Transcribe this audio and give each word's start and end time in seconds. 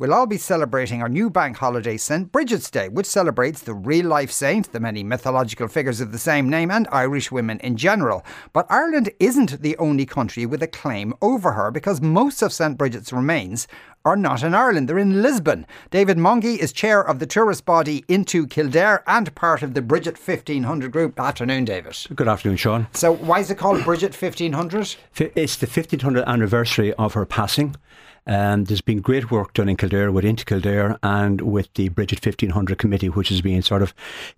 we'll 0.00 0.14
all 0.14 0.26
be 0.26 0.38
celebrating 0.38 1.02
our 1.02 1.10
new 1.10 1.28
bank 1.28 1.58
holiday, 1.58 1.98
St. 1.98 2.32
Bridget's 2.32 2.70
Day, 2.70 2.88
which 2.88 3.04
celebrates 3.04 3.60
the 3.60 3.74
real 3.74 4.06
life 4.06 4.32
saint, 4.32 4.72
the 4.72 4.80
many 4.80 5.04
mythological 5.04 5.68
figures 5.68 6.00
of 6.00 6.10
the 6.10 6.18
same 6.18 6.48
name, 6.48 6.70
and 6.70 6.88
Irish 6.90 7.30
women 7.30 7.60
in 7.60 7.76
general. 7.76 8.24
But 8.54 8.64
Ireland 8.70 9.10
isn't 9.20 9.60
the 9.60 9.76
only 9.76 10.06
country 10.06 10.46
with 10.46 10.62
a 10.62 10.66
claim 10.66 11.12
over 11.20 11.52
her 11.52 11.70
because 11.70 12.00
most 12.00 12.40
of 12.40 12.50
St. 12.50 12.78
Bridget's 12.78 13.12
remains 13.12 13.68
are 14.06 14.16
not 14.16 14.42
in 14.42 14.54
Ireland, 14.54 14.88
they're 14.88 14.98
in 14.98 15.20
Lisbon. 15.20 15.66
David 15.90 16.16
Mungy 16.16 16.56
is 16.56 16.72
chair 16.72 17.06
of 17.06 17.18
the 17.18 17.26
tourist 17.26 17.66
body 17.66 18.02
Into 18.08 18.46
Kildare 18.46 19.02
and 19.06 19.34
part 19.34 19.62
of 19.62 19.74
the 19.74 19.82
Bridget 19.82 20.16
1500 20.16 20.90
group. 20.90 21.20
Afternoon, 21.20 21.66
David. 21.66 21.98
Good 22.14 22.26
afternoon, 22.26 22.56
Sean. 22.56 22.86
So, 22.94 23.12
why 23.12 23.40
is 23.40 23.50
it 23.50 23.58
called 23.58 23.84
Bridget 23.84 24.18
1500? 24.18 24.96
It's 25.18 25.56
the 25.56 25.66
1500th 25.66 26.24
anniversary 26.24 26.94
of 26.94 27.12
her 27.12 27.26
passing. 27.26 27.76
Um, 28.26 28.64
there's 28.64 28.80
been 28.80 29.00
great 29.00 29.30
work 29.30 29.54
done 29.54 29.68
in 29.68 29.76
Kildare 29.76 30.12
with 30.12 30.24
Into 30.24 30.44
Kildare 30.44 30.98
and 31.02 31.40
with 31.40 31.72
the 31.74 31.88
Bridget 31.88 32.24
1500 32.24 32.78
committee, 32.78 33.08
which 33.08 33.28
has 33.30 33.40
been 33.40 33.62
sort 33.62 33.82
of 33.82 33.94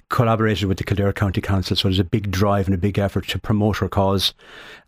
collaborated 0.09 0.69
with 0.69 0.79
the 0.79 0.85
Kildare 0.85 1.13
County 1.13 1.41
Council. 1.41 1.77
So 1.77 1.89
there's 1.89 1.99
a 1.99 2.05
big 2.05 2.31
drive 2.31 2.67
and 2.67 2.75
a 2.75 2.79
big 2.79 2.99
effort 2.99 3.29
to 3.29 3.39
promote 3.39 3.79
her 3.79 3.89
cause 3.89 4.35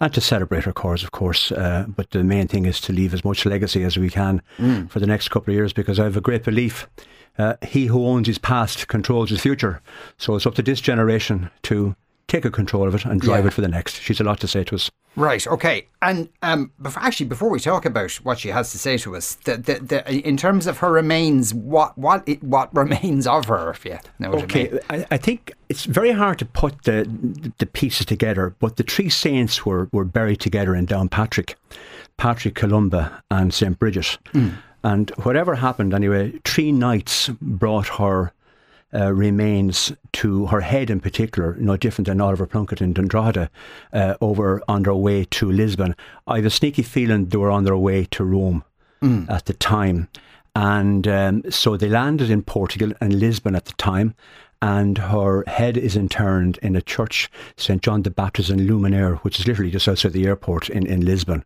and 0.01 0.12
to 0.15 0.21
celebrate 0.21 0.65
her 0.65 0.73
cause, 0.73 1.02
of 1.02 1.12
course. 1.12 1.52
Uh, 1.52 1.87
but 1.88 2.11
the 2.11 2.25
main 2.25 2.49
thing 2.49 2.66
is 2.66 2.80
to 2.83 2.93
leave 2.93 3.15
as 3.15 3.25
much 3.25 3.45
legacy 3.45 3.83
as 3.83 3.97
we 3.97 4.11
can 4.11 4.43
mm. 4.59 4.88
for 4.91 5.01
the 5.01 5.07
next 5.07 5.29
couple 5.29 5.52
of 5.52 5.57
years 5.57 5.73
because 5.73 5.99
I 5.99 6.05
have 6.05 6.16
a 6.16 6.23
great 6.23 6.45
belief. 6.45 6.88
Uh, 7.37 7.55
he 7.63 7.87
who 7.87 8.07
owns 8.07 8.29
his 8.29 8.38
past 8.38 8.87
controls 8.87 9.30
his 9.30 9.41
future. 9.41 9.83
So 10.19 10.37
it's 10.37 10.47
up 10.47 10.55
to 10.55 10.63
this 10.63 10.80
generation 10.80 11.51
to 11.65 11.97
take 12.34 12.45
a 12.45 12.51
control 12.51 12.88
of 12.88 12.95
it 12.95 13.05
and 13.05 13.20
drive 13.20 13.45
yeah. 13.45 13.48
it 13.48 13.52
for 13.52 13.61
the 13.61 13.69
next. 13.69 14.01
She's 14.01 14.21
a 14.21 14.24
lot 14.24 14.40
to 14.40 14.49
say 14.49 14.65
to 14.65 14.74
us. 14.74 14.90
Right. 15.16 15.46
Okay. 15.46 15.87
And 16.02 16.29
um, 16.43 16.73
before, 16.82 17.02
actually, 17.02 17.27
before 17.27 17.49
we 17.49 17.60
talk 17.60 17.85
about 17.85 18.13
what 18.24 18.38
she 18.40 18.49
has 18.49 18.73
to 18.73 18.79
say 18.79 18.99
to 18.99 19.15
us, 19.16 19.37
the, 19.45 19.57
the, 19.57 19.74
the, 19.79 20.29
in 20.29 20.37
terms 20.37 20.66
of 20.66 20.79
her 20.79 20.90
remains, 20.90 21.55
what 21.55 21.96
what 21.96 22.29
what 22.43 22.74
remains 22.82 23.27
of 23.27 23.45
her? 23.46 23.71
If 23.71 23.85
you 23.85 23.99
know 24.18 24.30
what 24.30 24.45
okay. 24.45 24.68
I 24.68 24.96
mean. 24.96 25.07
I, 25.10 25.15
I 25.15 25.16
think 25.16 25.52
it's 25.68 25.85
very 25.85 26.12
hard 26.12 26.38
to 26.40 26.45
put 26.45 26.82
the 26.82 27.09
the 27.59 27.66
pieces 27.66 28.07
together, 28.07 28.55
but 28.59 28.77
the 28.77 28.82
three 28.82 29.09
saints 29.09 29.65
were 29.65 29.88
were 29.93 30.05
buried 30.05 30.40
together 30.40 30.74
in 30.74 30.87
Downpatrick, 30.87 31.55
Patrick 32.16 32.57
Columba, 32.57 33.23
and 33.30 33.55
Saint 33.55 33.79
Bridget. 33.79 34.18
Mm. 34.32 34.55
And 34.82 35.10
whatever 35.23 35.55
happened, 35.55 35.95
anyway, 35.95 36.32
three 36.45 36.71
knights 36.71 37.30
brought 37.40 37.88
her 37.88 38.32
uh, 38.95 39.12
remains 39.12 39.92
to 40.12 40.46
her 40.46 40.60
head 40.60 40.90
in 40.90 41.00
particular, 41.00 41.56
no 41.59 41.76
different 41.76 42.06
than 42.06 42.20
Oliver 42.20 42.46
Plunkett 42.46 42.80
and 42.80 42.95
Dundroda, 42.95 43.48
uh, 43.92 44.14
over 44.20 44.62
on 44.68 44.84
their 44.84 44.95
way 44.95 45.24
to 45.24 45.50
Lisbon. 45.50 45.95
I 46.26 46.37
have 46.37 46.46
a 46.46 46.50
sneaky 46.50 46.82
feeling 46.82 47.26
they 47.26 47.38
were 47.38 47.50
on 47.50 47.65
their 47.65 47.76
way 47.76 48.04
to 48.12 48.24
Rome 48.24 48.65
mm. 49.02 49.28
at 49.30 49.46
the 49.46 49.54
time. 49.54 50.09
And 50.56 51.09
um, 51.09 51.42
so 51.50 51.76
they 51.76 51.88
landed 51.88 52.30
in 52.30 52.42
Portugal 52.42 52.92
and 53.00 53.18
Lisbon 53.18 53.56
at 53.56 53.65
the 53.65 53.72
time. 53.72 54.15
And 54.62 54.96
her 54.96 55.45
head 55.46 55.76
is 55.76 55.95
interned 55.95 56.59
in 56.62 56.74
a 56.74 56.80
church, 56.80 57.30
St. 57.59 57.82
John 57.82 58.02
the 58.02 58.10
Baptist 58.10 58.48
in 58.48 58.60
Lumineira, 58.60 59.18
which 59.18 59.38
is 59.38 59.46
literally 59.46 59.70
just 59.70 59.88
outside 59.88 60.12
the 60.12 60.26
airport 60.26 60.70
in, 60.70 60.87
in 60.87 61.04
Lisbon. 61.04 61.45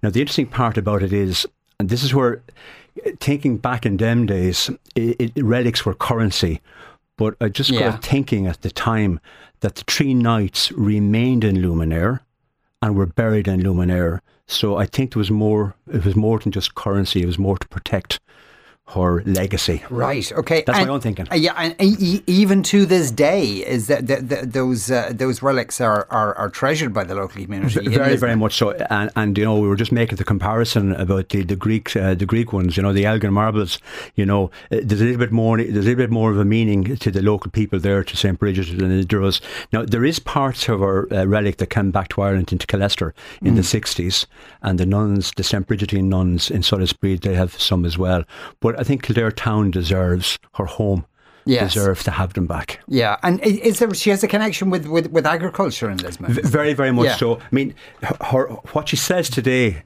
Now, 0.00 0.10
the 0.10 0.20
interesting 0.20 0.46
part 0.46 0.78
about 0.78 1.02
it 1.02 1.12
is, 1.12 1.44
and 1.80 1.88
this 1.88 2.04
is 2.04 2.14
where 2.14 2.42
thinking 3.20 3.56
back 3.56 3.84
in 3.84 3.96
them 3.96 4.26
days, 4.26 4.70
it, 4.94 5.32
it, 5.36 5.42
relics 5.42 5.84
were 5.84 5.94
currency. 5.94 6.60
But 7.22 7.36
I 7.40 7.48
just 7.50 7.70
yeah. 7.70 7.90
got 7.90 8.04
thinking 8.04 8.48
at 8.48 8.62
the 8.62 8.70
time 8.70 9.20
that 9.60 9.76
the 9.76 9.84
three 9.86 10.12
knights 10.12 10.72
remained 10.72 11.44
in 11.44 11.56
Lumineira 11.56 12.18
and 12.80 12.96
were 12.96 13.06
buried 13.06 13.46
in 13.46 13.60
Lumineira. 13.60 14.18
So 14.48 14.76
I 14.76 14.86
think 14.86 15.12
there 15.12 15.20
was 15.20 15.30
more. 15.30 15.76
It 15.92 16.04
was 16.04 16.16
more 16.16 16.40
than 16.40 16.50
just 16.50 16.74
currency. 16.74 17.22
It 17.22 17.26
was 17.26 17.38
more 17.38 17.58
to 17.58 17.68
protect 17.68 18.18
her 18.88 19.22
legacy. 19.24 19.82
Right. 19.90 20.30
Okay. 20.32 20.64
That's 20.66 20.78
and, 20.78 20.88
my 20.88 20.94
own 20.94 21.00
thinking. 21.00 21.26
Uh, 21.30 21.36
yeah, 21.36 21.54
and 21.56 21.74
e- 21.80 22.22
even 22.26 22.62
to 22.64 22.84
this 22.84 23.10
day, 23.10 23.44
is 23.44 23.86
that 23.86 24.06
those 24.52 24.90
uh, 24.90 25.12
those 25.14 25.42
relics 25.42 25.80
are, 25.80 26.06
are, 26.10 26.34
are 26.34 26.50
treasured 26.50 26.92
by 26.92 27.04
the 27.04 27.14
local 27.14 27.42
community. 27.42 27.80
V- 27.80 27.94
very, 27.94 28.16
very 28.16 28.36
much 28.36 28.54
so. 28.54 28.72
And, 28.72 29.10
and 29.16 29.38
you 29.38 29.44
know, 29.44 29.58
we 29.58 29.68
were 29.68 29.76
just 29.76 29.92
making 29.92 30.16
the 30.16 30.24
comparison 30.24 30.92
about 30.94 31.30
the 31.30 31.42
the 31.42 31.56
Greek 31.56 31.94
uh, 31.96 32.14
the 32.14 32.26
Greek 32.26 32.52
ones. 32.52 32.76
You 32.76 32.82
know, 32.82 32.92
the 32.92 33.06
Elgin 33.06 33.32
marbles. 33.32 33.78
You 34.16 34.26
know, 34.26 34.50
uh, 34.70 34.80
there's 34.82 35.00
a 35.00 35.04
little 35.04 35.20
bit 35.20 35.32
more. 35.32 35.56
There's 35.56 35.70
a 35.70 35.88
little 35.88 35.94
bit 35.96 36.10
more 36.10 36.30
of 36.30 36.38
a 36.38 36.44
meaning 36.44 36.96
to 36.96 37.10
the 37.10 37.22
local 37.22 37.50
people 37.50 37.78
there 37.78 38.04
to 38.04 38.16
St 38.16 38.38
Bridget 38.38 38.78
than 38.78 39.06
there 39.06 39.20
was. 39.20 39.40
Now, 39.72 39.84
there 39.84 40.04
is 40.04 40.18
parts 40.18 40.68
of 40.68 40.82
our 40.82 41.12
uh, 41.12 41.24
relic 41.24 41.56
that 41.58 41.70
came 41.70 41.90
back 41.90 42.08
to 42.08 42.22
Ireland 42.22 42.52
into 42.52 42.66
Killester 42.66 43.12
in 43.42 43.54
mm. 43.54 43.56
the 43.56 43.80
60s, 43.80 44.26
and 44.62 44.78
the 44.78 44.86
nuns, 44.86 45.32
the 45.36 45.42
St 45.42 45.66
Brigidine 45.66 46.04
nuns 46.04 46.50
in 46.50 46.62
Solas 46.62 46.92
Bhríde, 46.92 47.22
they 47.22 47.34
have 47.34 47.58
some 47.60 47.84
as 47.84 47.96
well. 47.96 48.24
But 48.60 48.71
I 48.78 48.84
think 48.84 49.02
Kildare 49.02 49.30
town 49.30 49.70
deserves 49.70 50.38
her 50.54 50.66
home. 50.66 51.06
Yes. 51.44 51.74
deserve 51.74 52.04
to 52.04 52.12
have 52.12 52.34
them 52.34 52.46
back. 52.46 52.78
Yeah, 52.86 53.16
and 53.24 53.40
is 53.40 53.80
there? 53.80 53.92
She 53.94 54.10
has 54.10 54.22
a 54.22 54.28
connection 54.28 54.70
with, 54.70 54.86
with, 54.86 55.10
with 55.10 55.26
agriculture 55.26 55.90
in 55.90 55.98
Lisbon. 55.98 56.32
Very, 56.32 56.72
very 56.72 56.92
much 56.92 57.06
yeah. 57.06 57.16
so. 57.16 57.38
I 57.38 57.48
mean, 57.50 57.74
her, 58.20 58.46
what 58.46 58.88
she 58.88 58.94
says 58.94 59.28
today 59.28 59.82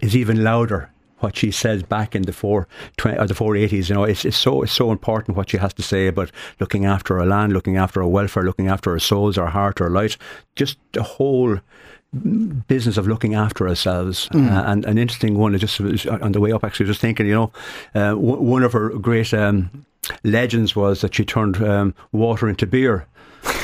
is 0.00 0.16
even 0.16 0.42
louder. 0.42 0.90
What 1.18 1.36
she 1.36 1.50
says 1.50 1.82
back 1.82 2.16
in 2.16 2.22
the 2.22 2.32
four 2.32 2.66
or 3.04 3.26
the 3.26 3.34
four 3.34 3.54
eighties, 3.56 3.90
you 3.90 3.94
know, 3.94 4.04
it's, 4.04 4.24
it's 4.24 4.38
so 4.38 4.62
it's 4.62 4.72
so 4.72 4.90
important 4.90 5.36
what 5.36 5.50
she 5.50 5.58
has 5.58 5.74
to 5.74 5.82
say 5.82 6.06
about 6.06 6.32
looking 6.60 6.86
after 6.86 7.20
our 7.20 7.26
land, 7.26 7.52
looking 7.52 7.76
after 7.76 8.00
our 8.00 8.08
welfare, 8.08 8.42
looking 8.42 8.68
after 8.68 8.90
our 8.92 8.98
souls, 8.98 9.36
our 9.36 9.48
heart, 9.48 9.82
our 9.82 9.90
light, 9.90 10.16
just 10.56 10.78
the 10.92 11.02
whole 11.02 11.58
business 12.12 12.96
of 12.96 13.06
looking 13.06 13.34
after 13.34 13.68
ourselves. 13.68 14.28
Mm. 14.32 14.50
Uh, 14.50 14.70
and 14.70 14.84
an 14.84 14.98
interesting 14.98 15.38
one, 15.38 15.56
just 15.58 15.80
on 15.80 16.32
the 16.32 16.40
way 16.40 16.52
up, 16.52 16.64
actually, 16.64 16.86
just 16.86 17.00
thinking, 17.00 17.26
you 17.26 17.34
know, 17.34 17.52
uh, 17.94 18.10
w- 18.10 18.40
one 18.40 18.62
of 18.62 18.72
her 18.72 18.90
great 18.90 19.32
um, 19.32 19.86
legends 20.24 20.74
was 20.74 21.00
that 21.02 21.14
she 21.14 21.24
turned 21.24 21.62
um, 21.62 21.94
water 22.12 22.48
into 22.48 22.66
beer 22.66 23.06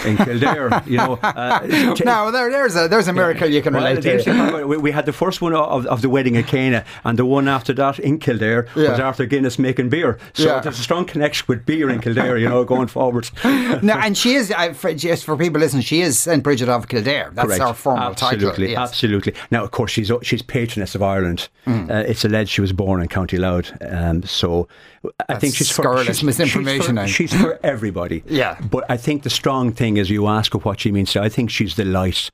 in 0.05 0.17
Kildare. 0.17 0.83
you 0.87 0.97
know, 0.99 1.19
uh, 1.23 1.95
now 2.05 2.31
there, 2.31 2.51
there's 2.51 2.77
a 2.77 2.89
there's 2.89 3.09
a 3.09 3.13
miracle 3.13 3.49
you 3.49 3.63
can 3.63 3.75
well, 3.75 3.95
relate 3.95 4.23
to. 4.23 4.65
We, 4.67 4.77
we, 4.77 4.91
had 4.91 5.07
the 5.07 5.13
first 5.13 5.41
one 5.41 5.55
of, 5.55 5.87
of 5.87 6.03
the 6.03 6.09
wedding 6.09 6.37
at 6.37 6.47
Cana, 6.47 6.85
and 7.05 7.19
the 7.19 7.25
one 7.25 7.49
after 7.49 7.73
that 7.75 7.99
in 7.99 8.19
Kildare 8.19 8.67
yeah. 8.75 8.91
was 8.91 9.01
Arthur 9.01 9.27
Guinness 9.27 9.59
making 9.59 9.89
beer. 9.89 10.19
So 10.35 10.47
yeah. 10.47 10.61
there's 10.61 10.79
a 10.79 10.83
strong 10.83 11.05
connection 11.05 11.47
with 11.49 11.67
beer 11.67 11.91
in 11.91 12.01
Kildare. 12.01 12.39
You 12.39 12.49
know, 12.49 12.65
going 12.65 12.89
forward. 12.89 13.31
now, 13.45 13.99
and 13.99 14.17
she 14.17 14.35
is 14.35 14.51
uh, 14.51 14.73
for, 14.73 14.93
just 14.95 15.25
for 15.25 15.37
people 15.37 15.61
listening, 15.61 15.83
she 15.83 16.01
is 16.01 16.19
Saint 16.19 16.43
Bridget 16.43 16.69
of 16.69 16.89
Kildare. 16.89 17.31
That's 17.33 17.47
Correct. 17.47 17.63
our 17.63 17.75
formal 17.75 18.11
absolutely, 18.11 18.49
title. 18.49 18.65
Yes. 18.65 18.79
Absolutely. 18.79 19.35
Now, 19.51 19.65
of 19.65 19.71
course, 19.71 19.91
she's 19.91 20.11
she's 20.23 20.43
patroness 20.43 20.95
of 20.95 21.03
Ireland. 21.03 21.49
Mm. 21.67 21.91
Uh, 21.91 21.95
it's 22.09 22.25
alleged 22.25 22.51
she 22.51 22.61
was 22.61 22.73
born 22.73 23.01
in 23.03 23.09
County 23.09 23.37
Louth, 23.37 23.73
um, 23.83 24.23
so 24.23 24.69
I 25.05 25.25
That's 25.29 25.41
think 25.41 25.55
she's 25.55 25.71
for 25.71 26.05
she's, 26.05 26.23
misinformation. 26.23 26.97
She's 27.07 27.33
for, 27.33 27.37
she's 27.37 27.41
for 27.41 27.61
everybody. 27.63 28.23
yeah, 28.29 28.61
but 28.61 28.85
I 28.89 28.97
think 28.97 29.23
the 29.23 29.31
strong 29.31 29.73
thing 29.73 29.96
is 29.97 30.11
you 30.11 30.27
ask 30.27 30.53
her 30.53 30.59
what 30.59 30.81
she 30.81 30.93
means. 30.93 31.11
So 31.11 31.23
I 31.23 31.29
think 31.29 31.51
she's 31.51 31.77
the 31.77 31.85
light. 31.85 32.31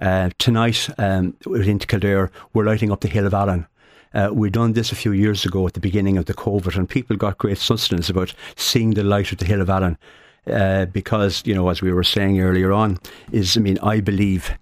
Uh, 0.00 0.30
tonight, 0.38 0.88
um, 0.98 1.36
in 1.46 1.78
Kildare, 1.78 2.30
we're 2.54 2.64
lighting 2.64 2.90
up 2.90 3.00
the 3.00 3.08
Hill 3.08 3.26
of 3.26 3.34
Allen. 3.34 3.66
Uh, 4.12 4.30
we 4.32 4.50
done 4.50 4.72
this 4.72 4.90
a 4.90 4.96
few 4.96 5.12
years 5.12 5.44
ago 5.44 5.66
at 5.66 5.74
the 5.74 5.80
beginning 5.80 6.16
of 6.16 6.24
the 6.24 6.34
COVID, 6.34 6.76
and 6.76 6.88
people 6.88 7.16
got 7.16 7.38
great 7.38 7.58
sustenance 7.58 8.08
about 8.08 8.34
seeing 8.56 8.90
the 8.94 9.04
light 9.04 9.30
of 9.30 9.38
the 9.38 9.44
Hill 9.44 9.60
of 9.60 9.70
Allen. 9.70 9.98
Uh, 10.46 10.86
because, 10.86 11.42
you 11.44 11.54
know, 11.54 11.68
as 11.68 11.82
we 11.82 11.92
were 11.92 12.02
saying 12.02 12.40
earlier 12.40 12.72
on, 12.72 12.98
is, 13.30 13.56
I 13.56 13.60
mean, 13.60 13.78
I 13.82 14.00
believe 14.00 14.52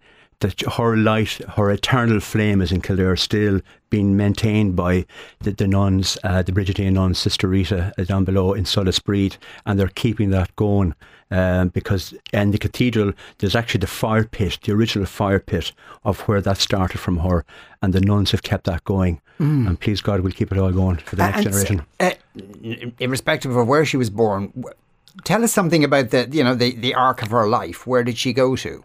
that 0.41 0.61
her 0.61 0.97
light, 0.97 1.41
her 1.57 1.71
eternal 1.71 2.21
flame 2.21 2.61
is 2.61 2.71
in 2.71 2.81
Kildare 2.81 3.17
still 3.17 3.61
being 3.91 4.17
maintained 4.17 4.77
by 4.77 5.05
the, 5.41 5.51
the 5.51 5.67
nuns, 5.67 6.17
uh, 6.23 6.43
the 6.43 6.53
Brigidine 6.53 6.93
nuns, 6.93 7.19
Sister 7.19 7.49
Rita 7.49 7.93
uh, 7.99 8.05
down 8.05 8.25
below 8.25 8.53
in 8.53 8.65
Solas 8.65 9.01
Bhríde, 9.01 9.37
and 9.67 9.79
they're 9.79 9.89
keeping 9.89 10.31
that 10.31 10.55
going. 10.57 10.95
Um, 11.31 11.69
because 11.69 12.15
in 12.33 12.53
the 12.53 12.59
cathedral, 12.59 13.13
there's 13.39 13.55
actually 13.55 13.81
the 13.81 13.87
fire 13.87 14.25
pit, 14.25 14.61
the 14.63 14.73
original 14.73 15.05
fire 15.05 15.39
pit 15.39 15.73
of 16.03 16.21
where 16.21 16.41
that 16.41 16.57
started 16.57 16.99
from 16.99 17.19
her, 17.19 17.45
and 17.83 17.93
the 17.93 18.01
nuns 18.01 18.31
have 18.31 18.43
kept 18.43 18.65
that 18.65 18.85
going. 18.85 19.21
Mm. 19.39 19.67
And 19.67 19.81
please 19.81 20.01
God, 20.01 20.21
we'll 20.21 20.33
keep 20.33 20.53
it 20.53 20.59
all 20.59 20.73
going 20.73 20.97
for 20.97 21.17
the 21.17 21.25
next 21.25 21.43
generation. 21.43 21.83
Uh, 22.01 22.13
irrespective 22.99 23.55
of 23.55 23.67
where 23.67 23.85
she 23.85 23.99
was 23.99 24.09
born, 24.09 24.65
tell 25.25 25.45
us 25.45 25.53
something 25.53 25.85
about 25.85 26.11
the 26.11 26.29
you 26.33 26.43
know 26.43 26.55
the, 26.55 26.75
the 26.77 26.95
arc 26.95 27.23
of 27.23 27.31
her 27.31 27.47
life. 27.47 27.87
Where 27.87 28.03
did 28.03 28.17
she 28.17 28.33
go 28.33 28.57
to? 28.57 28.83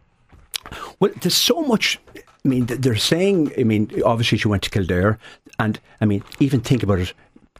Well, 1.03 1.11
there's 1.19 1.35
so 1.35 1.61
much. 1.63 1.99
I 2.15 2.47
mean, 2.47 2.65
they're 2.65 2.95
saying. 2.95 3.51
I 3.57 3.65
mean, 3.65 3.91
obviously 4.05 4.37
she 4.37 4.47
went 4.47 4.63
to 4.63 4.69
Kildare, 4.69 5.19
and 5.59 5.77
I 5.99 6.05
mean, 6.05 6.23
even 6.39 6.61
think 6.61 6.81
about 6.81 6.99
it. 6.99 7.13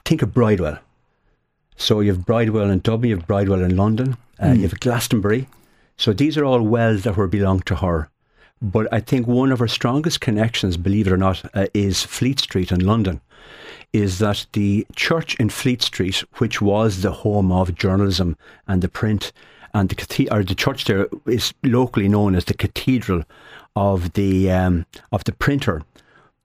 Think 0.05 0.21
of 0.21 0.33
Bridewell. 0.33 0.79
So 1.75 1.99
you 1.99 2.13
have 2.13 2.25
Bridewell 2.25 2.69
in 2.71 2.79
Dublin, 2.79 3.09
you 3.09 3.17
have 3.17 3.27
Bridewell 3.27 3.61
in 3.61 3.75
London, 3.75 4.15
uh, 4.39 4.45
mm. 4.45 4.55
you 4.55 4.61
have 4.61 4.79
Glastonbury. 4.79 5.49
So 5.97 6.13
these 6.13 6.37
are 6.37 6.45
all 6.45 6.61
wells 6.61 7.03
that 7.03 7.17
were 7.17 7.27
belong 7.27 7.59
to 7.63 7.75
her. 7.75 8.09
But 8.61 8.87
I 8.93 9.01
think 9.01 9.27
one 9.27 9.51
of 9.51 9.59
her 9.59 9.67
strongest 9.67 10.21
connections, 10.21 10.77
believe 10.77 11.07
it 11.07 11.11
or 11.11 11.17
not, 11.17 11.43
uh, 11.53 11.67
is 11.73 12.01
Fleet 12.01 12.39
Street 12.39 12.71
in 12.71 12.79
London. 12.79 13.19
Is 13.91 14.19
that 14.19 14.45
the 14.53 14.87
church 14.95 15.35
in 15.35 15.49
Fleet 15.49 15.81
Street, 15.81 16.23
which 16.37 16.61
was 16.61 17.01
the 17.01 17.11
home 17.11 17.51
of 17.51 17.75
journalism 17.75 18.37
and 18.69 18.81
the 18.81 18.87
print, 18.87 19.33
and 19.73 19.89
the 19.89 19.95
cathe- 19.95 20.31
or 20.31 20.43
the 20.43 20.55
church 20.55 20.85
there 20.85 21.07
is 21.25 21.53
locally 21.63 22.07
known 22.07 22.35
as 22.35 22.45
the 22.45 22.53
cathedral 22.53 23.23
of 23.75 24.13
the 24.13 24.51
um, 24.51 24.85
of 25.11 25.23
the 25.23 25.31
printer. 25.31 25.81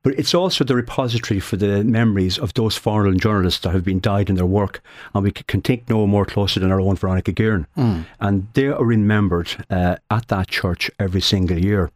But 0.05 0.19
it's 0.19 0.33
also 0.33 0.65
the 0.65 0.77
repository 0.77 1.41
for 1.41 1.57
the 1.57 1.83
memories 1.85 2.39
of 2.39 2.55
those 2.55 2.77
foreign 2.77 3.19
journalists 3.19 3.61
that 3.61 3.73
have 3.73 3.85
been 3.85 4.01
died 4.01 4.31
in 4.31 4.37
their 4.37 4.47
work, 4.47 4.81
and 5.13 5.25
we 5.25 5.33
can 5.33 5.61
think 5.61 5.89
no 5.91 6.07
more 6.07 6.25
closer 6.25 6.61
than 6.61 6.71
our 6.71 6.81
own 6.81 6.97
Veronica 6.97 7.33
Guerin. 7.33 7.67
And 8.21 8.47
they 8.55 8.69
are 8.69 8.85
remembered 8.85 9.65
uh, 9.69 9.97
at 10.11 10.29
that 10.29 10.49
church 10.49 10.91
every 10.99 11.21
single 11.21 11.59
year. 11.59 11.91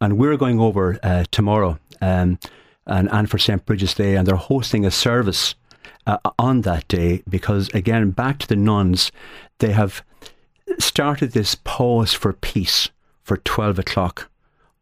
And 0.00 0.16
we're 0.16 0.36
going 0.36 0.60
over 0.60 0.98
uh, 1.02 1.24
tomorrow, 1.32 1.78
um, 2.00 2.38
and, 2.86 3.10
and 3.10 3.28
for 3.28 3.38
St. 3.38 3.66
Bridget's 3.66 3.94
Day, 3.94 4.14
and 4.16 4.26
they're 4.26 4.36
hosting 4.36 4.86
a 4.86 4.90
service 4.90 5.56
uh, 6.06 6.18
on 6.38 6.62
that 6.62 6.86
day 6.88 7.22
because, 7.28 7.68
again, 7.74 8.12
back 8.12 8.38
to 8.38 8.46
the 8.46 8.56
nuns, 8.56 9.10
they 9.58 9.72
have 9.72 10.02
started 10.78 11.32
this 11.32 11.54
pause 11.54 12.12
for 12.12 12.32
peace 12.32 12.88
for 13.22 13.36
12 13.38 13.78
o'clock 13.78 14.30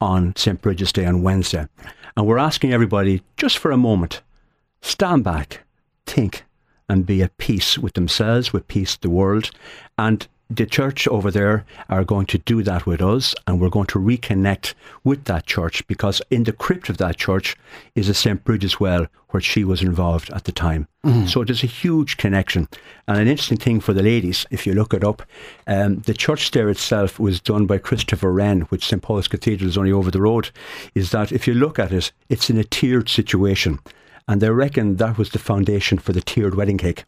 on 0.01 0.35
St. 0.37 0.61
Bridget's 0.61 0.93
Day 0.93 1.07
on 1.07 1.23
Wednesday. 1.23 1.67
And 2.17 2.27
we're 2.27 2.39
asking 2.39 2.73
everybody 2.73 3.23
just 3.37 3.59
for 3.59 3.71
a 3.71 3.77
moment, 3.77 4.23
stand 4.81 5.25
back, 5.25 5.65
think, 6.07 6.45
and 6.89 7.07
be 7.07 7.23
at 7.23 7.37
peace 7.39 7.79
with 7.79 7.95
themselves, 7.95 8.53
with 8.53 8.69
peace 8.69 8.97
the 8.97 9.11
world. 9.11 9.51
And 9.99 10.27
the 10.49 10.67
church 10.67 11.09
over 11.09 11.31
there 11.31 11.65
are 11.89 12.05
going 12.05 12.27
to 12.27 12.39
do 12.39 12.63
that 12.63 12.87
with 12.87 13.03
us, 13.03 13.35
and 13.47 13.61
we're 13.61 13.69
going 13.69 13.87
to 13.89 13.99
reconnect 13.99 14.75
with 15.03 15.25
that 15.25 15.47
church 15.47 15.87
because 15.89 16.23
in 16.31 16.45
the 16.45 16.53
crypt 16.53 16.89
of 16.89 16.99
that 16.99 17.17
church 17.17 17.57
is 17.95 18.09
a 18.09 18.15
St. 18.15 18.45
Bridget's 18.45 18.79
well 18.79 19.07
where 19.31 19.41
she 19.41 19.65
was 19.65 19.83
involved 19.83 20.31
at 20.31 20.45
the 20.45 20.53
time. 20.53 20.87
So 21.27 21.45
there's 21.45 21.65
a 21.65 21.67
huge 21.67 22.17
connection. 22.17 22.69
And 23.09 23.19
an 23.19 23.29
interesting 23.29 23.59
thing 23.59 23.81
for 23.81 23.93
the 23.93 24.03
ladies, 24.03 24.47
if 24.51 24.67
you 24.67 24.75
look 24.75 24.95
it 24.95 25.05
up, 25.05 25.23
um, 25.67 25.99
the 26.01 26.15
church 26.15 26.53
there 26.53 26.69
itself 26.69 27.19
was 27.19 27.41
done 27.41 27.67
by 27.67 27.79
Christopher 27.79 28.33
Wren, 28.33 28.63
which 28.63 28.87
St. 28.87 29.03
Paul's 29.03 29.29
Cathedral 29.29 29.69
is 29.69 29.77
only 29.77 29.93
over 29.93 30.11
the 30.11 30.23
road, 30.23 30.51
is 30.95 31.11
that 31.11 31.33
if 31.33 31.47
you 31.47 31.55
look 31.55 31.79
at 31.79 31.93
it, 31.93 32.13
it's 32.29 32.51
in 32.51 32.59
a 32.59 32.65
tiered 32.65 33.09
situation. 33.09 33.81
And 34.29 34.41
they 34.41 34.51
reckon 34.51 34.97
that 34.97 35.19
was 35.19 35.31
the 35.31 35.39
foundation 35.39 35.99
for 35.99 36.13
the 36.13 36.21
tiered 36.21 36.55
wedding 36.55 36.79
cake 36.79 37.05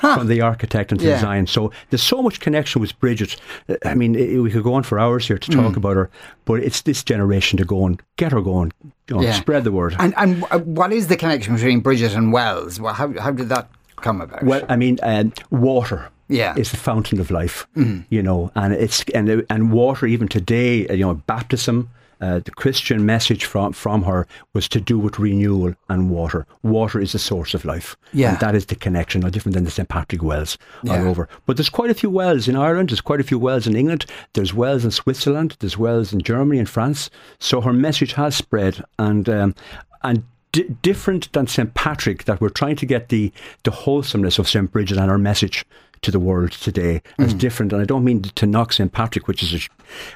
from 0.00 0.26
the 0.26 0.40
architect 0.40 0.90
and 0.92 1.00
the 1.00 1.06
Yeah. 1.06 1.14
design. 1.16 1.46
So 1.46 1.70
there's 1.90 2.02
so 2.02 2.22
much 2.22 2.40
connection 2.40 2.80
with 2.80 2.98
Bridget. 3.00 3.36
Uh, 3.68 3.74
I 3.84 3.94
mean, 3.94 4.16
i- 4.16 4.40
we 4.40 4.50
could 4.50 4.62
go 4.62 4.74
on 4.74 4.82
for 4.82 4.98
hours 4.98 5.26
here 5.28 5.38
to 5.38 5.50
Mm. 5.50 5.62
talk 5.62 5.76
about 5.76 5.96
her, 5.96 6.08
but 6.44 6.60
it's 6.60 6.82
this 6.82 7.02
generation 7.04 7.56
to 7.58 7.64
go 7.64 7.86
and 7.86 8.00
get 8.16 8.32
her 8.32 8.40
going, 8.40 8.72
you 9.08 9.16
know, 9.16 9.22
Yeah. 9.22 9.32
spread 9.32 9.64
the 9.64 9.72
word. 9.72 9.94
And 9.98 10.14
and 10.16 10.44
uh, 10.50 10.58
what 10.60 10.92
is 10.92 11.06
the 11.06 11.16
connection 11.16 11.54
between 11.54 11.80
Bridget 11.80 12.14
and 12.14 12.32
Wells? 12.32 12.80
Well, 12.80 12.94
how 12.94 13.12
how 13.20 13.30
did 13.32 13.48
that 13.48 13.68
come 13.96 14.20
about? 14.20 14.42
Well, 14.44 14.62
I 14.68 14.76
mean, 14.76 14.98
um, 15.02 15.32
water. 15.50 16.08
Yeah. 16.28 16.54
is 16.56 16.70
the 16.70 16.78
fountain 16.78 17.20
of 17.20 17.30
life. 17.30 17.66
You 18.08 18.22
know, 18.22 18.50
and 18.54 18.72
it's 18.72 19.04
and 19.14 19.44
and 19.50 19.70
water 19.70 20.06
even 20.06 20.28
today. 20.28 20.86
You 20.88 21.04
know, 21.04 21.14
baptism. 21.26 21.88
Uh, 22.22 22.38
the 22.38 22.52
Christian 22.52 23.04
message 23.04 23.44
from 23.44 23.72
from 23.72 24.04
her 24.04 24.26
was 24.54 24.68
to 24.68 24.80
do 24.80 24.96
with 24.98 25.18
renewal 25.18 25.74
and 25.88 26.08
water. 26.08 26.46
Water 26.62 27.00
is 27.00 27.12
the 27.12 27.18
source 27.18 27.52
of 27.52 27.64
life. 27.64 27.96
Yeah. 28.12 28.30
and 28.30 28.40
that 28.40 28.54
is 28.54 28.66
the 28.66 28.76
connection. 28.76 29.20
No 29.22 29.28
different 29.30 29.54
than 29.54 29.64
the 29.64 29.70
St 29.72 29.88
Patrick 29.88 30.22
wells 30.22 30.56
all 30.88 31.08
over. 31.08 31.28
But 31.46 31.56
there's 31.56 31.68
quite 31.68 31.90
a 31.90 31.94
few 31.94 32.10
wells 32.10 32.46
in 32.48 32.54
Ireland. 32.56 32.90
There's 32.90 33.00
quite 33.00 33.20
a 33.20 33.24
few 33.24 33.38
wells 33.40 33.66
in 33.66 33.74
England. 33.76 34.06
There's 34.34 34.54
wells 34.54 34.84
in 34.84 34.92
Switzerland. 34.92 35.56
There's 35.58 35.76
wells 35.76 36.12
in 36.12 36.20
Germany 36.22 36.58
and 36.60 36.68
France. 36.68 37.10
So 37.40 37.60
her 37.60 37.72
message 37.72 38.12
has 38.14 38.36
spread, 38.36 38.84
and 38.98 39.28
um, 39.28 39.54
and 40.02 40.22
di- 40.52 40.68
different 40.82 41.32
than 41.32 41.46
St 41.48 41.74
Patrick, 41.74 42.24
that 42.24 42.40
we're 42.40 42.48
trying 42.60 42.76
to 42.76 42.86
get 42.86 43.08
the 43.08 43.32
the 43.64 43.72
wholesomeness 43.72 44.38
of 44.38 44.48
St 44.48 44.70
Bridget 44.70 44.96
and 44.98 45.10
her 45.10 45.18
message 45.18 45.64
to 46.02 46.10
the 46.10 46.20
world 46.20 46.52
today 46.52 47.00
as 47.18 47.32
different. 47.34 47.72
And 47.72 47.82
I 47.82 47.84
don't 47.84 48.04
mean 48.04 48.22
to 48.22 48.46
knock 48.46 48.72
St 48.72 48.90
Patrick, 48.92 49.26
which 49.28 49.42
is, 49.42 49.52
a, 49.54 49.58
sh- 49.58 49.70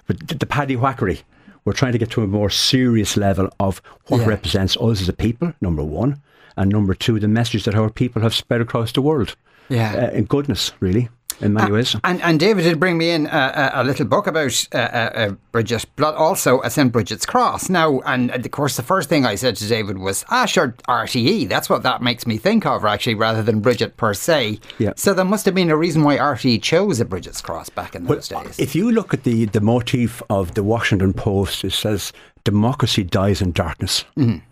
but 0.07 0.29
the, 0.29 0.35
the 0.37 0.47
paddy 0.47 0.77
whackery. 0.77 1.23
We're 1.67 1.73
trying 1.73 1.93
to 1.93 1.99
get 1.99 2.11
to 2.13 2.23
a 2.23 2.29
more 2.29 2.49
serious 2.49 3.17
level 3.17 3.51
of 3.59 3.83
what 4.07 4.21
Yeah. 4.21 4.29
represents 4.29 4.77
us 4.77 5.01
as 5.03 5.09
a 5.09 5.13
people. 5.13 5.53
Number 5.61 5.83
one, 5.83 6.23
and 6.57 6.71
number 6.71 6.95
two, 6.95 7.19
the 7.19 7.27
message 7.29 7.65
that 7.65 7.75
our 7.75 7.91
people 7.91 8.23
have 8.23 8.33
spread 8.35 8.61
across 8.61 8.93
the 8.93 9.03
world. 9.03 9.35
Yeah. 9.69 10.07
uh, 10.07 10.11
in 10.17 10.25
goodness, 10.25 10.73
really, 10.81 11.09
in 11.41 11.53
many 11.53 11.73
ways. 11.73 11.97
And 12.05 12.21
and 12.23 12.39
David 12.41 12.63
did 12.63 12.79
bring 12.81 12.97
me 12.99 13.11
in 13.11 13.27
a, 13.27 13.73
a, 13.75 13.83
a 13.83 13.85
little 13.85 14.07
book 14.07 14.27
about 14.27 14.67
uh, 14.73 14.79
uh, 14.79 15.11
uh, 15.15 15.31
Bridget, 15.53 15.85
but 15.97 16.15
also 16.15 16.61
a 16.63 16.71
St 16.71 16.93
Bridget's 16.93 17.27
Cross. 17.27 17.69
Now, 17.69 18.01
and 18.01 18.31
of 18.31 18.51
course, 18.51 18.77
the 18.77 18.83
first 18.83 19.09
thing 19.09 19.27
I 19.27 19.35
said 19.37 19.57
to 19.57 19.69
David 19.69 19.99
was, 19.99 20.25
"Ah, 20.31 20.47
sure, 20.47 20.75
RTE." 20.89 21.49
That's 21.49 21.69
what 21.69 21.83
that 21.83 22.01
makes 22.01 22.27
me 22.27 22.39
think 22.39 22.65
of, 22.65 22.85
actually, 22.85 23.15
rather 23.17 23.43
than 23.43 23.61
Bridget 23.61 23.97
per 23.97 24.15
se. 24.15 24.61
Yeah. 24.79 24.93
So 24.97 25.13
there 25.15 25.25
must 25.25 25.45
have 25.47 25.55
been 25.55 25.71
a 25.71 25.77
reason 25.77 26.03
why 26.05 26.17
RTE 26.17 26.63
chose 26.63 27.01
a 27.01 27.05
Bridget's 27.05 27.41
Cross 27.41 27.71
back 27.71 27.95
in 27.95 28.05
those 28.05 28.29
days. 28.29 28.59
If 28.59 28.75
you 28.75 28.91
look 28.93 29.13
at 29.13 29.25
the, 29.25 29.47
the 29.47 29.61
motif 29.61 30.23
of 30.31 30.55
the 30.55 30.63
Washington 30.63 31.13
Post, 31.13 31.65
it 31.65 31.73
says 31.73 32.13
democracy 32.45 33.03
dies 33.03 33.43
in 33.43 33.53
darkness. 33.53 34.05
And 34.17 34.43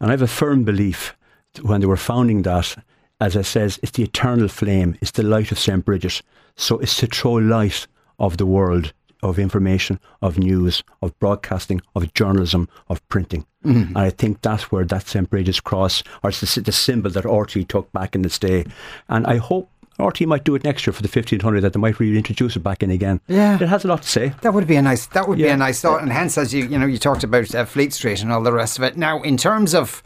I 0.00 0.10
have 0.10 0.22
a 0.22 0.26
firm 0.26 0.64
belief 0.64 1.14
when 1.62 1.80
they 1.80 1.86
were 1.86 1.96
founding 1.98 2.42
that, 2.42 2.76
as 3.22 3.36
I 3.36 3.42
says, 3.42 3.78
it's 3.84 3.92
the 3.92 4.02
eternal 4.02 4.48
flame, 4.48 4.96
it's 5.00 5.12
the 5.12 5.22
light 5.22 5.52
of 5.52 5.58
St. 5.58 5.84
Bridget. 5.84 6.20
So 6.56 6.78
it's 6.80 6.96
to 6.96 7.06
throw 7.06 7.34
light 7.34 7.86
of 8.18 8.36
the 8.36 8.46
world 8.46 8.92
of 9.22 9.38
information, 9.38 10.00
of 10.20 10.38
news, 10.38 10.82
of 11.00 11.16
broadcasting, 11.20 11.80
of 11.94 12.12
journalism, 12.14 12.68
of 12.88 13.06
printing. 13.08 13.46
And 13.62 13.96
I 13.96 14.10
think 14.10 14.42
that's 14.42 14.72
where 14.72 14.84
that 14.84 15.06
St. 15.06 15.30
Bridget's 15.30 15.60
cross, 15.60 16.02
or 16.24 16.30
it's 16.30 16.40
the, 16.40 16.60
the 16.62 16.72
symbol 16.72 17.12
that 17.12 17.24
RT 17.24 17.68
took 17.68 17.92
back 17.92 18.16
in 18.16 18.24
its 18.24 18.40
day. 18.40 18.64
And 19.08 19.24
I 19.24 19.36
hope 19.36 19.70
RT 20.00 20.22
might 20.22 20.42
do 20.42 20.56
it 20.56 20.64
next 20.64 20.84
year 20.84 20.92
for 20.92 21.02
the 21.02 21.06
1500, 21.06 21.60
that 21.60 21.74
they 21.74 21.78
might 21.78 22.00
reintroduce 22.00 22.56
it 22.56 22.64
back 22.64 22.82
in 22.82 22.90
again. 22.90 23.20
Yeah. 23.28 23.54
It 23.54 23.68
has 23.68 23.84
a 23.84 23.88
lot 23.88 24.02
to 24.02 24.08
say. 24.08 24.34
That 24.42 24.52
would 24.52 24.66
be 24.66 24.74
a 24.74 24.82
nice. 24.82 25.06
That 25.06 25.28
would 25.28 25.38
be 25.38 25.46
a 25.46 25.56
nice 25.56 25.80
thought, 25.80 26.02
and 26.02 26.10
hence, 26.10 26.36
as 26.36 26.52
you 26.52 26.66
you 26.66 26.76
know, 26.76 26.86
you 26.86 26.98
talked 26.98 27.22
about 27.22 27.54
uh, 27.54 27.64
Fleet 27.66 27.92
Street 27.92 28.20
and 28.20 28.32
all 28.32 28.42
the 28.42 28.52
rest 28.52 28.78
of 28.78 28.82
it. 28.82 28.96
Now, 28.96 29.22
in 29.22 29.36
terms 29.36 29.76
of 29.76 30.02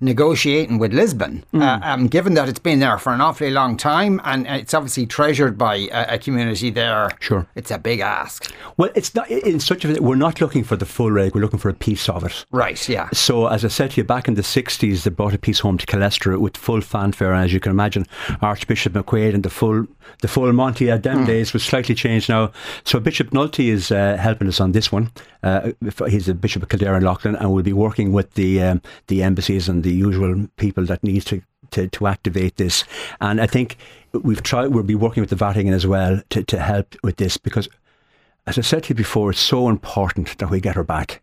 negotiating 0.00 0.78
with 0.78 0.92
Lisbon, 0.92 1.44
Mm. 1.52 1.62
uh, 1.62 1.80
um, 1.86 2.06
given 2.08 2.34
that 2.34 2.48
it's 2.48 2.58
been 2.58 2.80
there 2.80 2.98
for 2.98 3.12
an 3.12 3.20
awfully 3.20 3.50
long 3.50 3.76
time 3.76 4.20
and 4.24 4.46
it's 4.46 4.74
obviously 4.74 5.06
treasured 5.06 5.56
by 5.56 5.76
a, 5.92 6.14
a 6.14 6.18
community 6.18 6.70
there, 6.70 7.10
Sure. 7.20 7.46
it's 7.54 7.70
a 7.70 7.78
big 7.78 8.00
ask. 8.00 8.52
Well, 8.76 8.90
it's 8.94 9.14
not 9.14 9.30
in 9.30 9.60
such 9.60 9.84
a. 9.84 10.00
We're 10.02 10.16
not 10.16 10.40
looking 10.40 10.64
for 10.64 10.76
the 10.76 10.86
full 10.86 11.10
reg. 11.10 11.34
We're 11.34 11.40
looking 11.40 11.58
for 11.58 11.68
a 11.68 11.74
piece 11.74 12.08
of 12.08 12.24
it. 12.24 12.44
Right? 12.50 12.88
Yeah. 12.88 13.08
So, 13.12 13.46
as 13.46 13.64
I 13.64 13.68
said 13.68 13.92
to 13.92 14.00
you, 14.00 14.04
back 14.04 14.28
in 14.28 14.34
the 14.34 14.42
60s, 14.42 15.04
they 15.04 15.10
brought 15.10 15.34
a 15.34 15.38
piece 15.38 15.60
home 15.60 15.78
to 15.78 15.86
Killester 15.86 16.38
with 16.38 16.56
full 16.56 16.80
fanfare. 16.80 17.32
And 17.32 17.44
as 17.44 17.52
you 17.52 17.60
can 17.60 17.70
imagine, 17.70 18.06
Archbishop 18.42 18.92
McQuaid 18.94 19.34
and 19.34 19.42
the 19.42 19.50
full 19.50 19.86
the 20.20 20.28
full 20.28 20.52
Monty 20.52 20.90
at 20.90 21.02
them 21.02 21.24
days 21.24 21.52
was 21.52 21.62
slightly 21.64 21.94
changed 21.94 22.28
now. 22.28 22.50
So, 22.84 22.98
Bishop 23.00 23.30
Nulty 23.30 23.68
is 23.68 23.90
uh, 23.92 24.16
helping 24.20 24.48
us 24.48 24.60
on 24.60 24.72
this 24.72 24.90
one. 24.92 25.10
Uh, 25.42 25.72
he's 26.08 26.26
the 26.26 26.34
Bishop 26.34 26.62
of 26.62 26.68
Kildare 26.68 26.94
and 26.94 27.04
Leighlin, 27.04 27.36
and 27.36 27.52
we'll 27.52 27.62
be 27.62 27.72
working 27.72 28.12
with 28.12 28.32
the 28.34 28.62
um, 28.62 28.82
the 29.06 29.22
embassies 29.22 29.68
and 29.68 29.82
the 29.84 29.93
usual 29.94 30.46
people 30.56 30.84
that 30.86 31.02
need 31.02 31.22
to, 31.26 31.42
to, 31.70 31.88
to 31.88 32.06
activate 32.06 32.56
this. 32.56 32.84
And 33.20 33.40
I 33.40 33.46
think 33.46 33.76
we've 34.12 34.42
tried, 34.42 34.68
we'll 34.68 34.82
be 34.82 34.94
working 34.94 35.20
with 35.20 35.30
the 35.30 35.36
Vatican 35.36 35.72
as 35.72 35.86
well 35.86 36.20
to, 36.30 36.42
to 36.44 36.60
help 36.60 36.94
with 37.02 37.16
this 37.16 37.36
because 37.36 37.68
as 38.46 38.58
I 38.58 38.60
said 38.60 38.84
to 38.84 38.88
you 38.90 38.94
before, 38.94 39.30
it's 39.30 39.40
so 39.40 39.68
important 39.68 40.36
that 40.38 40.50
we 40.50 40.60
get 40.60 40.76
her 40.76 40.84
back. 40.84 41.22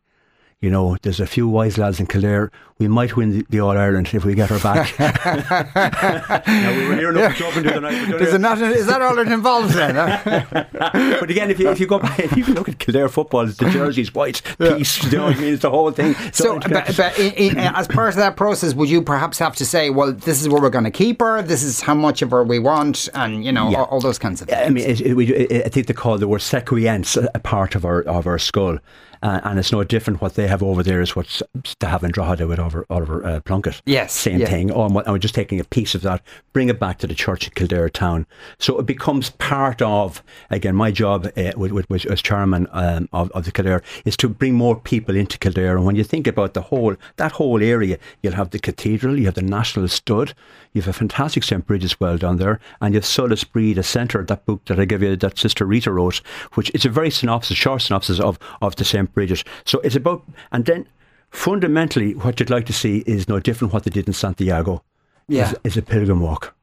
You 0.61 0.69
know, 0.69 0.95
there's 1.01 1.19
a 1.19 1.25
few 1.25 1.47
wise 1.47 1.79
lads 1.79 1.99
in 1.99 2.05
Kildare. 2.05 2.51
We 2.77 2.87
might 2.87 3.15
win 3.15 3.31
the, 3.31 3.45
the 3.49 3.59
All 3.61 3.71
Ireland 3.75 4.09
if 4.13 4.23
we 4.23 4.35
get 4.35 4.51
her 4.51 4.59
back. 4.59 4.93
now, 4.99 6.77
we 6.77 6.87
were 6.87 6.95
near 6.95 7.09
enough 7.09 7.35
to 7.37 7.61
the 7.61 7.79
night. 7.79 8.11
but 8.11 8.21
Is, 8.21 8.37
not, 8.39 8.61
is 8.61 8.85
that 8.85 9.01
all 9.01 9.17
it 9.17 9.27
involves 9.27 9.73
then? 9.73 9.95
but 10.53 11.29
again, 11.31 11.49
if 11.49 11.59
you, 11.59 11.69
if 11.69 11.79
you 11.79 11.87
go 11.87 11.97
back, 11.97 12.19
if 12.19 12.37
you 12.37 12.53
look 12.53 12.69
at 12.69 12.77
Kildare 12.77 13.09
football, 13.09 13.47
the 13.47 13.69
jerseys, 13.71 14.13
white, 14.13 14.43
peace, 14.59 15.03
you 15.11 15.17
know 15.17 15.25
what 15.25 15.37
I 15.37 15.39
mean? 15.39 15.53
It's 15.53 15.61
the 15.63 15.71
whole 15.71 15.89
thing. 15.91 16.13
So, 16.31 16.59
Don't- 16.59 16.71
but, 16.71 16.95
but 16.95 17.17
in, 17.19 17.33
in, 17.33 17.57
as 17.57 17.87
part 17.87 18.09
of 18.09 18.15
that 18.17 18.35
process, 18.37 18.75
would 18.75 18.89
you 18.89 19.01
perhaps 19.01 19.39
have 19.39 19.55
to 19.55 19.65
say, 19.65 19.89
well, 19.89 20.11
this 20.13 20.41
is 20.41 20.47
where 20.49 20.61
we're 20.61 20.69
going 20.69 20.83
to 20.85 20.91
keep 20.91 21.21
her, 21.21 21.41
this 21.41 21.63
is 21.63 21.81
how 21.81 21.95
much 21.95 22.21
of 22.21 22.29
her 22.29 22.43
we 22.43 22.59
want, 22.59 23.09
and, 23.15 23.43
you 23.43 23.51
know, 23.51 23.71
Yeah. 23.71 23.79
all, 23.79 23.85
all 23.85 23.99
those 23.99 24.19
kinds 24.19 24.41
of 24.43 24.47
things? 24.47 24.61
I 24.61 24.69
mean, 24.69 24.87
it, 24.87 25.01
it, 25.01 25.13
we, 25.15 25.33
it, 25.33 25.65
I 25.65 25.69
think 25.69 25.87
they 25.87 25.93
call 25.93 26.19
the 26.19 26.27
word 26.27 26.41
sequience 26.43 27.17
a, 27.17 27.23
uh, 27.23 27.31
a 27.35 27.39
part 27.39 27.73
of 27.73 27.83
our 27.83 28.01
of 28.01 28.27
our 28.27 28.37
skull, 28.37 28.77
uh, 29.21 29.41
and 29.43 29.59
it's 29.59 29.71
no 29.71 29.83
different. 29.83 30.21
What 30.21 30.35
they 30.35 30.47
have 30.47 30.63
over 30.63 30.83
there 30.83 31.01
is 31.01 31.15
what 31.15 31.41
they 31.79 31.87
have 31.87 32.03
in 32.03 32.11
Drogheda 32.11 32.47
with 32.47 32.59
Oliver, 32.59 32.85
Oliver 32.89 33.25
uh, 33.25 33.39
Plunkett. 33.41 33.81
Yes, 33.85 34.13
same 34.13 34.39
yeah. 34.39 34.47
thing. 34.47 34.71
Oh, 34.71 34.85
and 34.85 34.95
we're 34.95 35.17
just 35.17 35.35
taking 35.35 35.59
a 35.59 35.63
piece 35.63 35.95
of 35.95 36.01
that, 36.01 36.21
bring 36.53 36.69
it 36.69 36.79
back 36.79 36.99
to 36.99 37.07
the 37.07 37.15
church 37.15 37.47
in 37.47 37.53
Kildare 37.53 37.89
town, 37.89 38.25
so 38.59 38.79
it 38.79 38.85
becomes 38.85 39.29
part 39.31 39.81
of 39.81 40.23
again 40.49 40.75
my 40.75 40.91
job 40.91 41.31
uh, 41.37 41.51
with, 41.55 41.71
with, 41.71 42.05
as 42.05 42.21
chairman 42.21 42.67
um, 42.71 43.09
of, 43.13 43.31
of 43.31 43.45
the 43.45 43.51
Kildare 43.51 43.83
is 44.05 44.17
to 44.17 44.29
bring 44.29 44.53
more 44.53 44.79
people 44.79 45.15
into 45.15 45.37
Kildare. 45.37 45.75
And 45.75 45.85
when 45.85 45.95
you 45.95 46.03
think 46.03 46.27
about 46.27 46.53
the 46.53 46.61
whole 46.61 46.95
that 47.17 47.33
whole 47.33 47.61
area, 47.61 47.97
you'll 48.21 48.33
have 48.33 48.51
the 48.51 48.59
cathedral, 48.59 49.17
you 49.17 49.25
have 49.25 49.35
the 49.35 49.41
National 49.41 49.87
Stud, 49.87 50.33
you 50.73 50.81
have 50.81 50.89
a 50.89 50.93
fantastic 50.93 51.43
St 51.43 51.65
Bridget's 51.65 51.99
well 51.99 52.17
down 52.17 52.37
there, 52.37 52.59
and 52.79 52.93
you 52.93 52.97
have 52.99 53.05
Solas 53.05 53.45
Bhríde, 53.45 53.77
a 53.77 53.83
centre, 53.83 54.23
that 54.23 54.45
book 54.45 54.63
that 54.65 54.79
I 54.79 54.85
gave 54.85 55.03
you, 55.03 55.15
that 55.15 55.37
Sister 55.37 55.65
Rita 55.65 55.91
wrote, 55.91 56.21
which 56.53 56.71
is 56.73 56.85
a 56.85 56.89
very 56.89 57.11
synopsis, 57.11 57.57
short 57.57 57.81
synopsis 57.81 58.19
of, 58.19 58.39
of 58.61 58.75
the 58.75 58.85
St 58.85 59.10
Bridget. 59.13 59.43
So 59.65 59.79
it's 59.81 59.95
about, 59.95 60.23
and 60.51 60.65
then 60.65 60.87
fundamentally, 61.29 62.13
what 62.15 62.39
you'd 62.39 62.49
like 62.49 62.65
to 62.67 62.73
see 62.73 63.03
is 63.05 63.27
no 63.27 63.39
different 63.39 63.73
what 63.73 63.83
they 63.83 63.91
did 63.91 64.07
in 64.07 64.13
Santiago. 64.13 64.83
Yeah. 65.27 65.51
Is, 65.51 65.57
is 65.63 65.77
a 65.77 65.81
pilgrim 65.81 66.19
walk. 66.19 66.53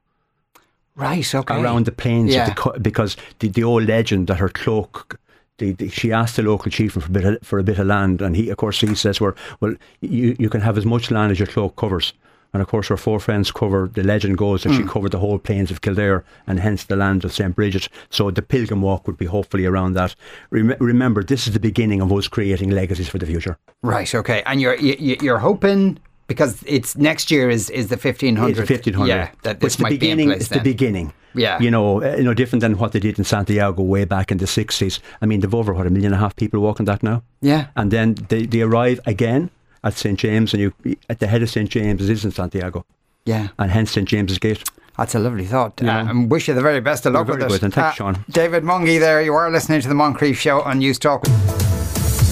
Right, 0.95 1.35
okay. 1.35 1.61
around 1.61 1.87
the 1.87 1.93
plains 1.93 2.35
Yeah. 2.35 2.50
of 2.50 2.75
the, 2.75 2.81
because 2.81 3.17
the, 3.38 3.49
the 3.49 3.62
old 3.64 3.85
legend 3.85 4.26
that 4.26 4.38
her 4.38 4.49
cloak. 4.49 5.19
The, 5.59 5.73
the, 5.73 5.88
she 5.88 6.12
asked 6.12 6.37
the 6.37 6.43
local 6.43 6.71
chieftain 6.71 7.02
for 7.02 7.09
a 7.09 7.12
bit 7.12 7.25
of, 7.25 7.38
for 7.43 7.59
a 7.59 7.64
bit 7.64 7.78
of 7.78 7.87
land, 7.87 8.23
and 8.23 8.37
he, 8.37 8.49
of 8.49 8.57
course, 8.59 8.81
he 8.81 8.95
says, 8.95 9.21
"Well, 9.21 9.35
well, 9.61 9.75
you, 10.00 10.37
you 10.38 10.49
can 10.49 10.61
have 10.61 10.78
as 10.78 10.87
much 10.87 11.11
land 11.11 11.33
as 11.33 11.40
your 11.40 11.49
cloak 11.49 11.75
covers." 11.75 12.12
And 12.55 12.62
of 12.62 12.69
course, 12.69 12.88
her 12.88 12.97
four 12.97 13.21
friends 13.21 13.50
cover. 13.50 13.90
The 13.93 14.02
legend 14.02 14.38
goes 14.38 14.62
that 14.62 14.73
she 14.73 14.83
Hmm. 14.83 14.88
covered 14.88 15.11
the 15.12 15.19
whole 15.19 15.38
plains 15.38 15.71
of 15.71 15.81
Kildare, 15.83 16.25
and 16.47 16.59
hence 16.61 16.85
the 16.85 16.97
land 16.97 17.25
of 17.25 17.33
St 17.33 17.55
Bridget. 17.55 17.88
So 18.11 18.31
the 18.31 18.43
pilgrim 18.43 18.81
walk 18.83 19.07
would 19.07 19.19
be 19.19 19.26
hopefully 19.26 19.67
around 19.67 19.93
that. 19.95 20.14
Rem- 20.50 20.75
remember, 20.81 21.23
this 21.23 21.47
is 21.47 21.52
the 21.52 21.61
beginning 21.61 22.00
of 22.00 22.11
us 22.12 22.26
creating 22.28 22.71
legacies 22.71 23.09
for 23.09 23.19
the 23.19 23.26
future. 23.26 23.59
Right, 23.83 24.12
okay. 24.14 24.43
And 24.47 24.61
you're 24.61 24.76
you, 24.76 24.97
you- 24.99 25.17
you're 25.21 25.38
hoping 25.38 25.99
because 26.26 26.62
it's 26.67 26.97
next 26.97 27.31
year 27.31 27.49
is 27.50 27.71
is 27.71 27.88
the 27.88 27.97
1500 27.97 28.50
It's 28.59 28.71
1500. 28.71 29.09
Yeah, 29.09 29.28
that 29.43 29.61
this 29.61 29.69
it's 29.69 29.76
the 29.76 29.83
might 29.85 29.90
beginning. 29.90 30.17
be 30.17 30.23
in 30.23 30.28
place 30.31 30.40
it's 30.40 30.49
then. 30.49 30.59
the 30.59 30.71
beginning. 30.71 31.12
Yeah. 31.35 31.61
You 31.61 31.71
know, 31.71 32.02
uh, 32.02 32.17
you 32.17 32.25
know, 32.25 32.35
different 32.35 32.62
than 32.62 32.78
what 32.78 32.93
they 32.93 32.99
did 33.00 33.19
in 33.19 33.25
Santiago 33.25 33.83
way 33.83 34.05
back 34.07 34.33
in 34.33 34.38
the 34.38 34.47
60s. 34.47 34.99
I 35.23 35.26
mean, 35.26 35.40
they've 35.40 35.55
over, 35.55 35.73
what, 35.75 35.87
a 35.87 35.90
million 35.90 36.12
and 36.12 36.14
a 36.14 36.19
half 36.25 36.35
people 36.35 36.61
walking 36.61 36.87
that 36.87 37.02
now? 37.02 37.23
Yeah. 37.43 37.67
And 37.76 37.90
then 37.90 38.14
they, 38.28 38.47
they 38.47 38.62
arrive 38.62 38.99
again 39.07 39.50
at 39.85 39.94
St. 39.94 40.18
James, 40.18 40.52
and 40.54 40.61
you 40.62 40.73
at 41.08 41.18
the 41.20 41.26
head 41.26 41.42
of 41.42 41.50
St. 41.50 41.68
James 41.68 42.08
is 42.08 42.25
in 42.25 42.30
Santiago, 42.30 42.85
Yeah. 43.25 43.49
and 43.58 43.70
hence 43.70 43.92
St. 43.92 44.08
James's 44.08 44.38
Gate. 44.38 44.62
That's 44.97 45.14
a 45.14 45.18
lovely 45.20 45.44
thought. 45.47 45.80
Yeah. 45.80 45.99
Uh, 46.00 46.06
and 46.11 46.30
wish 46.30 46.49
you 46.49 46.54
the 46.54 46.61
very 46.62 46.80
best 46.80 47.06
of 47.06 47.12
luck 47.12 47.28
You're 47.28 47.37
with 47.37 47.40
very 47.44 47.54
it. 47.54 47.61
good, 47.61 47.64
and 47.66 47.75
thanks, 47.75 47.94
Uh, 48.00 48.12
Sean. 48.12 48.25
David 48.30 48.64
Mungy 48.64 48.99
there, 48.99 49.23
you 49.23 49.32
are 49.35 49.49
listening 49.50 49.80
to 49.80 49.88
the 49.88 49.94
Moncrieff 49.94 50.35
Show 50.37 50.61
on 50.62 50.78
News 50.78 50.99
Talk. 50.99 51.25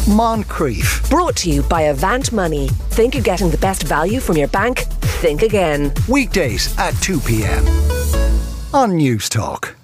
Moncrieff 0.08 1.08
Brought 1.08 1.36
to 1.36 1.50
you 1.50 1.62
by 1.62 1.82
Avant 1.82 2.32
Money. 2.32 2.68
Think 2.90 3.14
you're 3.14 3.22
getting 3.22 3.50
the 3.50 3.58
best 3.58 3.84
value 3.84 4.18
from 4.20 4.36
your 4.36 4.48
bank? 4.48 4.80
Think 5.22 5.42
again. 5.42 5.92
weekdays 6.08 6.76
at 6.78 6.94
2 7.02 7.20
p.m. 7.20 7.64
on 8.74 8.92
Newstalk. 8.98 9.75